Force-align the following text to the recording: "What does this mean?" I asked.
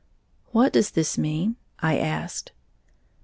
"What 0.51 0.73
does 0.73 0.89
this 0.89 1.15
mean?" 1.15 1.57
I 1.77 1.99
asked. 1.99 2.53